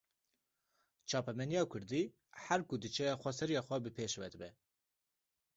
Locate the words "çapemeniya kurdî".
1.09-2.01